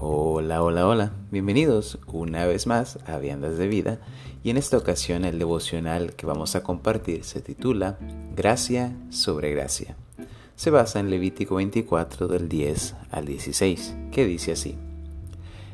Hola, 0.00 0.62
hola, 0.62 0.86
hola. 0.86 1.12
Bienvenidos 1.32 1.98
una 2.06 2.46
vez 2.46 2.68
más 2.68 3.00
a 3.04 3.18
Viandas 3.18 3.58
de 3.58 3.66
Vida 3.66 3.98
y 4.44 4.50
en 4.50 4.56
esta 4.56 4.78
ocasión 4.78 5.24
el 5.24 5.40
devocional 5.40 6.14
que 6.14 6.24
vamos 6.24 6.54
a 6.54 6.62
compartir 6.62 7.24
se 7.24 7.40
titula 7.40 7.98
Gracia 8.36 8.96
sobre 9.10 9.50
Gracia. 9.50 9.96
Se 10.54 10.70
basa 10.70 11.00
en 11.00 11.10
Levítico 11.10 11.56
24 11.56 12.28
del 12.28 12.48
10 12.48 12.94
al 13.10 13.26
16, 13.26 13.96
que 14.12 14.24
dice 14.24 14.52
así. 14.52 14.76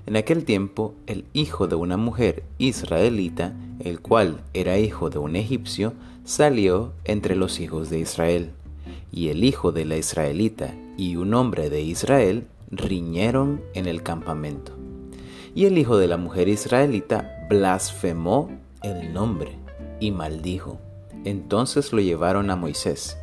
En 0.06 0.16
aquel 0.16 0.46
tiempo 0.46 0.94
el 1.06 1.26
hijo 1.34 1.66
de 1.66 1.74
una 1.74 1.98
mujer 1.98 2.44
israelita, 2.56 3.52
el 3.78 4.00
cual 4.00 4.40
era 4.54 4.78
hijo 4.78 5.10
de 5.10 5.18
un 5.18 5.36
egipcio, 5.36 5.92
salió 6.24 6.94
entre 7.04 7.36
los 7.36 7.60
hijos 7.60 7.90
de 7.90 7.98
Israel. 7.98 8.52
Y 9.12 9.28
el 9.28 9.44
hijo 9.44 9.70
de 9.70 9.84
la 9.84 9.98
israelita 9.98 10.74
y 10.96 11.16
un 11.16 11.34
hombre 11.34 11.68
de 11.68 11.82
Israel 11.82 12.46
riñeron 12.76 13.62
en 13.74 13.86
el 13.86 14.02
campamento. 14.02 14.72
Y 15.54 15.66
el 15.66 15.78
hijo 15.78 15.96
de 15.96 16.08
la 16.08 16.16
mujer 16.16 16.48
israelita 16.48 17.46
blasfemó 17.48 18.50
el 18.82 19.12
nombre 19.12 19.58
y 20.00 20.10
maldijo. 20.10 20.78
Entonces 21.24 21.92
lo 21.92 22.00
llevaron 22.00 22.50
a 22.50 22.56
Moisés. 22.56 23.16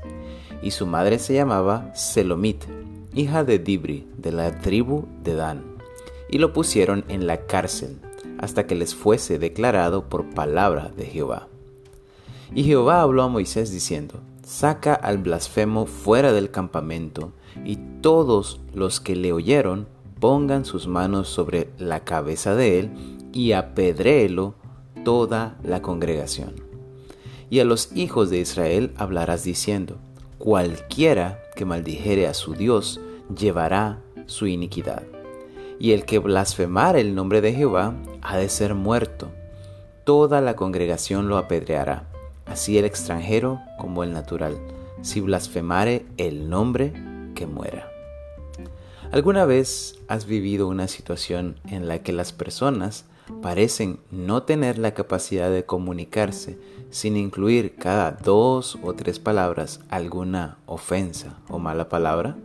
Y 0.62 0.72
su 0.72 0.86
madre 0.88 1.20
se 1.20 1.34
llamaba 1.34 1.94
Selomit, 1.94 2.64
hija 3.14 3.44
de 3.44 3.60
Dibri, 3.60 4.08
de 4.18 4.32
la 4.32 4.60
tribu 4.60 5.06
de 5.24 5.36
Dan. 5.36 5.64
Y 6.30 6.38
lo 6.38 6.54
pusieron 6.54 7.04
en 7.10 7.28
la 7.28 7.46
cárcel 7.46 8.00
hasta 8.38 8.66
que 8.66 8.76
les 8.76 8.96
fuese 8.96 9.38
declarado 9.38 10.10
por 10.10 10.30
palabra 10.34 10.92
de 10.96 11.06
Jehová. 11.06 11.48
Y 12.54 12.64
Jehová 12.64 13.02
habló 13.02 13.24
a 13.24 13.28
Moisés 13.28 13.72
diciendo, 13.72 14.20
Saca 14.44 14.96
al 14.96 15.20
blasfemo 15.20 15.86
fuera 15.86 16.34
del 16.34 16.50
campamento, 16.50 17.32
y 17.64 17.78
todos 18.02 18.60
los 18.74 19.00
que 19.00 19.16
le 19.16 19.34
oyeron 19.34 19.88
pongan 20.20 20.66
sus 20.66 20.88
manos 20.88 21.30
sobre 21.30 21.70
la 21.78 22.04
cabeza 22.04 22.56
de 22.56 22.80
él, 22.80 22.92
y 23.34 23.52
apedréelo 23.52 24.56
toda 25.06 25.58
la 25.64 25.82
congregación. 25.82 26.56
Y 27.50 27.60
a 27.60 27.66
los 27.66 27.96
hijos 27.96 28.30
de 28.30 28.40
Israel 28.40 28.94
hablarás 28.98 29.44
diciendo, 29.44 29.98
cualquiera 30.38 31.40
que 31.56 31.66
maldijere 31.66 32.28
a 32.28 32.34
su 32.34 32.54
Dios 32.54 33.00
llevará 33.38 34.02
su 34.26 34.48
iniquidad. 34.48 35.04
Y 35.80 35.92
el 35.92 36.06
que 36.06 36.20
blasfemare 36.20 37.02
el 37.02 37.14
nombre 37.14 37.42
de 37.42 37.54
Jehová 37.54 37.96
ha 38.22 38.38
de 38.38 38.50
ser 38.50 38.74
muerto. 38.74 39.30
Toda 40.04 40.42
la 40.42 40.56
congregación 40.56 41.28
lo 41.28 41.38
apedreará 41.38 42.12
así 42.46 42.78
el 42.78 42.86
extranjero 42.86 43.62
como 43.78 44.04
el 44.04 44.14
natural, 44.14 44.58
si 45.02 45.22
blasfemare 45.22 46.06
el 46.18 46.50
nombre 46.50 46.94
que 47.36 47.48
muera. 47.48 47.90
¿Alguna 49.12 49.46
vez 49.46 50.00
has 50.08 50.26
vivido 50.26 50.68
una 50.68 50.88
situación 50.88 51.60
en 51.68 51.88
la 51.88 52.02
que 52.02 52.14
las 52.14 52.32
personas 52.32 53.06
parecen 53.42 54.00
no 54.10 54.44
tener 54.44 54.78
la 54.78 54.94
capacidad 54.94 55.52
de 55.52 55.66
comunicarse 55.66 56.58
sin 56.92 57.18
incluir 57.18 57.76
cada 57.76 58.12
dos 58.12 58.78
o 58.84 58.94
tres 58.94 59.20
palabras 59.20 59.82
alguna 59.90 60.58
ofensa 60.66 61.38
o 61.50 61.60
mala 61.60 61.90
palabra? 61.90 62.38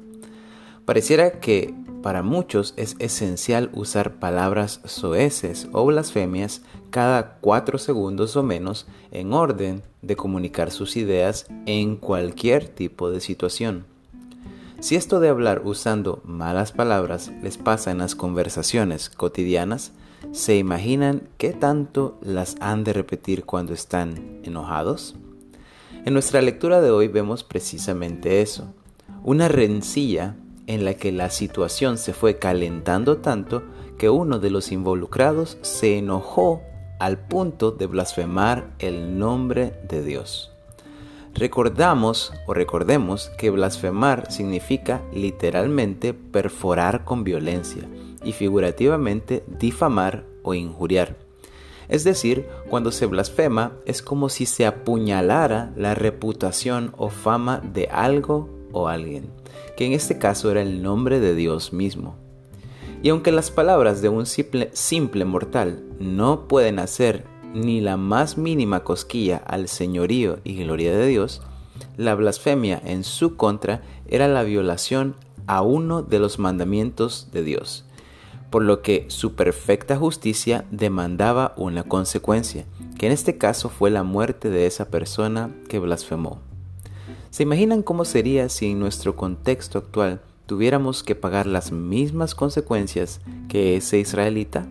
Pareciera 0.85 1.41
que 1.41 1.75
para 2.07 2.23
muchos 2.23 2.73
es 2.77 2.95
esencial 3.01 3.69
usar 3.73 4.21
palabras 4.21 4.81
soeces 4.85 5.67
o 5.73 5.85
blasfemias 5.87 6.63
cada 6.91 7.39
cuatro 7.41 7.79
segundos 7.79 8.37
o 8.37 8.45
menos 8.45 8.87
en 9.11 9.33
orden 9.33 9.83
de 10.03 10.15
comunicar 10.15 10.71
sus 10.71 10.97
ideas 10.97 11.47
en 11.67 11.97
cualquier 11.97 12.69
tipo 12.69 13.11
de 13.11 13.21
situación. 13.21 13.87
Si 14.79 14.95
esto 14.95 15.19
de 15.19 15.31
hablar 15.31 15.63
usando 15.65 16.23
malas 16.25 16.71
palabras 16.71 17.33
les 17.43 17.59
pasa 17.59 17.91
en 17.91 17.99
las 17.99 18.15
conversaciones 18.15 19.11
cotidianas, 19.11 19.91
¿se 20.31 20.57
imaginan 20.57 21.25
qué 21.39 21.55
tanto 21.55 22.19
las 22.23 22.55
han 22.61 22.85
de 22.85 22.93
repetir 22.93 23.45
cuando 23.45 23.75
están 23.75 24.39
enojados? 24.45 25.17
En 26.05 26.13
nuestra 26.13 26.41
lectura 26.41 26.81
de 26.81 26.93
hoy 26.93 27.09
vemos 27.09 27.43
precisamente 27.43 28.43
eso, 28.43 28.73
una 29.25 29.49
rencilla 29.49 30.37
en 30.67 30.85
la 30.85 30.95
que 30.95 31.13
la 31.13 31.31
situación 31.31 31.99
se 31.99 32.13
fue 32.13 32.39
calentando 32.39 33.19
tanto 33.19 33.63
que 33.99 34.11
uno 34.11 34.39
de 34.39 34.51
los 34.51 34.73
involucrados 34.73 35.59
se 35.63 35.99
enojó 35.99 36.63
al 36.99 37.19
punto 37.19 37.71
de 37.71 37.87
blasfemar 37.87 38.71
el 38.79 39.19
nombre 39.19 39.75
de 39.89 40.03
Dios. 40.03 40.53
Recordamos 41.35 42.33
o 42.47 42.55
recordemos 42.55 43.31
que 43.37 43.51
blasfemar 43.51 44.33
significa 44.33 45.03
literalmente 45.13 46.15
perforar 46.15 47.05
con 47.05 47.25
violencia 47.25 47.83
y 48.25 48.33
figurativamente 48.33 49.45
difamar 49.47 50.25
o 50.43 50.55
injuriar. 50.55 51.17
Es 51.89 52.05
decir, 52.05 52.49
cuando 52.69 52.91
se 52.91 53.07
blasfema 53.07 53.73
es 53.85 54.03
como 54.03 54.29
si 54.29 54.47
se 54.47 54.67
apuñalara 54.67 55.73
la 55.77 55.95
reputación 55.95 56.93
o 56.97 57.11
fama 57.11 57.61
de 57.61 57.89
algo 57.89 58.49
o 58.77 58.89
alguien 58.89 59.31
que 59.77 59.85
en 59.85 59.93
este 59.93 60.19
caso 60.19 60.51
era 60.51 60.63
el 60.63 60.83
nombre 60.83 61.21
de 61.21 61.35
Dios 61.35 61.73
mismo. 61.73 62.17
Y 63.03 63.11
aunque 63.11 63.31
las 63.31 63.51
palabras 63.51 64.01
de 64.01 64.09
un 64.09 64.27
simple, 64.27 64.71
simple 64.73 65.25
mortal 65.25 65.85
no 66.01 66.49
pueden 66.49 66.79
hacer 66.79 67.25
ni 67.55 67.81
la 67.81 67.97
más 67.97 68.39
mínima 68.39 68.83
cosquilla 68.83 69.37
al 69.47 69.69
señorío 69.69 70.39
y 70.45 70.57
gloria 70.57 70.97
de 70.97 71.07
Dios, 71.07 71.43
la 71.97 72.15
blasfemia 72.15 72.81
en 72.85 73.05
su 73.05 73.37
contra 73.37 73.83
era 74.09 74.29
la 74.29 74.43
violación 74.43 75.15
a 75.47 75.63
uno 75.63 76.03
de 76.03 76.19
los 76.19 76.39
mandamientos 76.39 77.29
de 77.33 77.43
Dios, 77.43 77.85
por 78.51 78.63
lo 78.63 78.83
que 78.83 79.05
su 79.09 79.35
perfecta 79.35 79.97
justicia 79.97 80.65
demandaba 80.71 81.55
una 81.57 81.85
consecuencia, 81.85 82.65
que 82.99 83.07
en 83.07 83.13
este 83.13 83.37
caso 83.39 83.69
fue 83.69 83.91
la 83.91 84.03
muerte 84.03 84.51
de 84.51 84.67
esa 84.67 84.89
persona 84.89 85.51
que 85.69 85.79
blasfemó. 85.79 86.46
¿Se 87.37 87.43
imaginan 87.43 87.83
cómo 87.83 88.07
sería 88.07 88.49
si 88.49 88.71
en 88.71 88.81
nuestro 88.81 89.15
contexto 89.15 89.77
actual 89.77 90.23
tuviéramos 90.47 91.03
que 91.03 91.15
pagar 91.15 91.47
las 91.47 91.71
mismas 91.71 92.35
consecuencias 92.35 93.21
que 93.47 93.77
ese 93.77 93.99
israelita? 93.99 94.67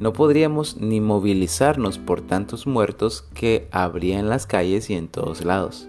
No 0.00 0.12
podríamos 0.12 0.78
ni 0.78 1.00
movilizarnos 1.00 1.98
por 1.98 2.20
tantos 2.20 2.66
muertos 2.66 3.22
que 3.34 3.68
habría 3.70 4.18
en 4.18 4.28
las 4.28 4.48
calles 4.48 4.90
y 4.90 4.94
en 4.94 5.06
todos 5.06 5.44
lados. 5.44 5.86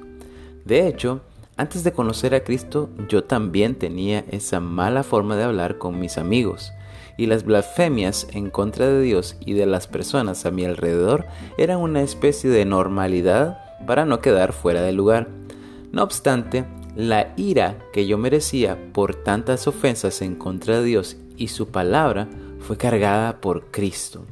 De 0.65 0.87
hecho, 0.87 1.21
antes 1.57 1.83
de 1.83 1.93
conocer 1.93 2.35
a 2.35 2.43
Cristo, 2.43 2.91
yo 3.09 3.23
también 3.23 3.73
tenía 3.73 4.23
esa 4.29 4.59
mala 4.59 5.01
forma 5.01 5.35
de 5.35 5.45
hablar 5.45 5.79
con 5.79 5.99
mis 5.99 6.19
amigos, 6.19 6.73
y 7.17 7.25
las 7.25 7.43
blasfemias 7.43 8.27
en 8.33 8.51
contra 8.51 8.87
de 8.87 9.01
Dios 9.01 9.35
y 9.39 9.53
de 9.53 9.65
las 9.65 9.87
personas 9.87 10.45
a 10.45 10.51
mi 10.51 10.63
alrededor 10.63 11.25
eran 11.57 11.79
una 11.79 12.03
especie 12.03 12.51
de 12.51 12.65
normalidad 12.65 13.57
para 13.87 14.05
no 14.05 14.19
quedar 14.19 14.53
fuera 14.53 14.83
de 14.83 14.93
lugar 14.93 15.27
no 15.93 16.01
obstante, 16.01 16.65
la 16.95 17.33
ira 17.37 17.77
que 17.93 18.07
yo 18.07 18.17
merecía 18.17 18.91
por 18.93 19.13
tantas 19.13 19.67
ofensas 19.67 20.23
en 20.23 20.33
contra 20.33 20.79
de 20.79 20.85
Dios 20.85 21.17
y 21.37 21.49
su 21.49 21.67
palabra 21.67 22.27
fue 22.57 22.77
cargada 22.77 23.39
por 23.39 23.69
Cristo. 23.69 24.25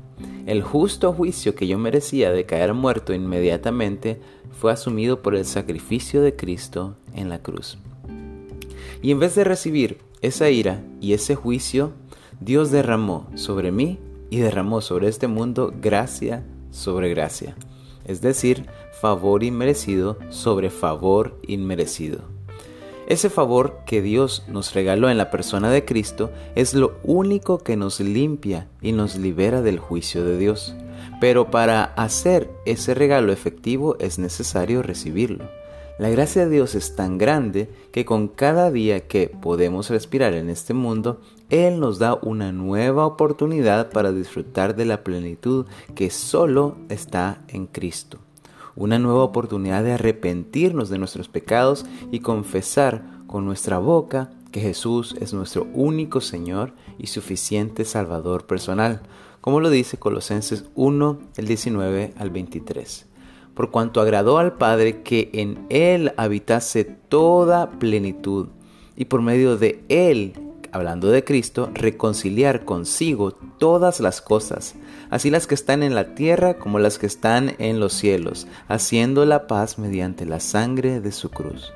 El 0.48 0.64
justo 0.64 1.14
juicio 1.14 1.54
que 1.54 1.68
yo 1.68 1.78
merecía 1.78 2.32
de 2.32 2.48
caer 2.48 2.74
muerto 2.74 3.14
inmediatamente 3.14 4.20
fue 4.60 4.72
asumido 4.72 5.22
por 5.22 5.36
el 5.36 5.46
sacrificio 5.46 6.24
de 6.24 6.36
Cristo 6.36 6.96
en 7.14 7.30
la 7.30 7.44
cruz. 7.44 7.78
Y 9.04 9.12
en 9.12 9.20
vez 9.20 9.36
de 9.36 9.44
recibir 9.44 10.00
esa 10.22 10.50
ira 10.50 10.84
y 11.00 11.14
ese 11.14 11.36
juicio, 11.36 11.92
Dios 12.40 12.72
derramó 12.72 13.30
sobre 13.36 13.72
mí 13.72 14.00
y 14.32 14.40
derramó 14.40 14.82
sobre 14.82 15.10
este 15.10 15.28
mundo 15.28 15.72
gracia 15.80 16.44
sobre 16.72 17.10
gracia 17.10 17.56
es 18.06 18.22
decir, 18.22 18.68
favor 19.00 19.44
inmerecido 19.44 20.18
sobre 20.30 20.70
favor 20.70 21.40
inmerecido. 21.48 22.22
Ese 23.08 23.30
favor 23.30 23.80
que 23.86 24.02
Dios 24.02 24.46
nos 24.48 24.74
regaló 24.74 25.10
en 25.10 25.18
la 25.18 25.32
persona 25.32 25.70
de 25.70 25.84
Cristo 25.84 26.32
es 26.56 26.74
lo 26.74 26.98
único 27.04 27.58
que 27.58 27.76
nos 27.76 28.00
limpia 28.00 28.68
y 28.82 28.94
nos 28.94 29.18
libera 29.18 29.62
del 29.62 29.80
juicio 29.80 30.24
de 30.24 30.38
Dios. 30.38 30.76
Pero 31.20 31.52
para 31.52 31.84
hacer 31.84 32.50
ese 32.66 32.94
regalo 32.94 33.34
efectivo 33.34 33.98
es 34.00 34.18
necesario 34.18 34.82
recibirlo. 34.82 35.61
La 36.02 36.10
gracia 36.10 36.46
de 36.46 36.52
Dios 36.56 36.74
es 36.74 36.96
tan 36.96 37.20
grande 37.20 37.70
que 37.92 38.06
con 38.06 38.28
cada 38.28 38.72
día 38.72 39.08
que 39.08 39.28
podemos 39.28 39.92
respirar 39.92 40.34
en 40.34 40.50
este 40.50 40.74
mundo, 40.74 41.22
Él 41.52 41.80
nos 41.80 42.00
da 42.00 42.16
una 42.24 42.52
nueva 42.52 43.06
oportunidad 43.06 43.92
para 43.92 44.12
disfrutar 44.12 44.76
de 44.76 44.86
la 44.86 45.04
plenitud 45.04 45.68
que 45.94 46.10
solo 46.10 46.76
está 46.90 47.44
en 47.50 47.68
Cristo. 47.68 48.18
Una 48.76 48.98
nueva 48.98 49.24
oportunidad 49.24 49.84
de 49.84 49.92
arrepentirnos 49.92 50.90
de 50.90 50.98
nuestros 50.98 51.28
pecados 51.28 51.86
y 52.12 52.22
confesar 52.22 53.04
con 53.28 53.46
nuestra 53.46 53.78
boca 53.78 54.32
que 54.52 54.60
Jesús 54.60 55.16
es 55.22 55.36
nuestro 55.36 55.68
único 55.72 56.20
Señor 56.20 56.74
y 56.98 57.08
suficiente 57.08 57.86
Salvador 57.86 58.48
personal, 58.48 59.04
como 59.40 59.60
lo 59.60 59.70
dice 59.70 59.98
Colosenses 59.98 60.66
1, 60.74 61.20
el 61.38 61.46
19 61.46 62.16
al 62.18 62.32
23 62.32 63.11
por 63.54 63.72
cuanto 63.72 64.02
agradó 64.02 64.38
al 64.38 64.54
Padre 64.54 65.02
que 65.02 65.30
en 65.34 65.66
Él 65.70 66.14
habitase 66.18 66.84
toda 66.86 67.72
plenitud, 67.72 68.48
y 68.96 69.06
por 69.06 69.22
medio 69.22 69.58
de 69.58 69.84
Él 69.90 70.34
hablando 70.72 71.10
de 71.10 71.24
Cristo, 71.24 71.70
reconciliar 71.74 72.66
consigo 72.66 73.32
todas 73.32 74.00
las 74.00 74.22
cosas, 74.22 74.76
así 75.10 75.30
las 75.30 75.48
que 75.48 75.56
están 75.56 75.84
en 75.84 75.96
la 75.96 76.16
tierra 76.16 76.56
como 76.56 76.80
las 76.80 76.98
que 76.98 77.06
están 77.06 77.56
en 77.60 77.80
los 77.80 77.94
cielos, 77.94 78.48
haciendo 78.68 79.26
la 79.26 79.48
paz 79.48 79.78
mediante 79.78 80.26
la 80.26 80.40
sangre 80.40 81.02
de 81.02 81.12
su 81.12 81.30
cruz. 81.30 81.72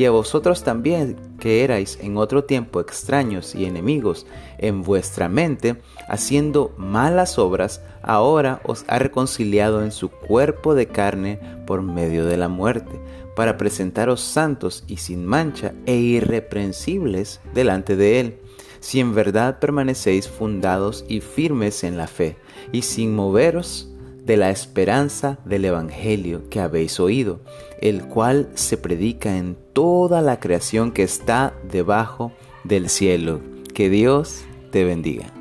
Y 0.00 0.06
a 0.06 0.10
vosotros 0.10 0.64
también, 0.64 1.14
que 1.38 1.62
erais 1.62 1.98
en 2.00 2.16
otro 2.16 2.44
tiempo 2.44 2.80
extraños 2.80 3.54
y 3.54 3.66
enemigos 3.66 4.24
en 4.56 4.80
vuestra 4.80 5.28
mente, 5.28 5.76
haciendo 6.08 6.72
malas 6.78 7.38
obras, 7.38 7.82
ahora 8.00 8.62
os 8.64 8.86
ha 8.88 8.98
reconciliado 8.98 9.84
en 9.84 9.92
su 9.92 10.08
cuerpo 10.08 10.74
de 10.74 10.86
carne 10.86 11.38
por 11.66 11.82
medio 11.82 12.24
de 12.24 12.38
la 12.38 12.48
muerte 12.48 12.98
para 13.36 13.58
presentaros 13.58 14.22
santos 14.22 14.84
y 14.86 14.96
sin 14.96 15.26
mancha 15.26 15.74
e 15.84 15.96
irreprensibles 15.96 17.42
delante 17.52 17.94
de 17.94 18.20
Él, 18.20 18.38
si 18.80 19.00
en 19.00 19.14
verdad 19.14 19.58
permanecéis 19.58 20.28
fundados 20.28 21.04
y 21.08 21.20
firmes 21.20 21.84
en 21.84 21.98
la 21.98 22.06
fe, 22.06 22.38
y 22.72 22.80
sin 22.80 23.14
moveros 23.14 23.89
de 24.24 24.36
la 24.36 24.50
esperanza 24.50 25.38
del 25.44 25.64
Evangelio 25.64 26.48
que 26.50 26.60
habéis 26.60 27.00
oído, 27.00 27.40
el 27.80 28.04
cual 28.04 28.48
se 28.54 28.76
predica 28.76 29.36
en 29.36 29.56
toda 29.72 30.22
la 30.22 30.40
creación 30.40 30.92
que 30.92 31.02
está 31.02 31.54
debajo 31.70 32.32
del 32.64 32.88
cielo. 32.88 33.40
Que 33.74 33.88
Dios 33.88 34.42
te 34.70 34.84
bendiga. 34.84 35.39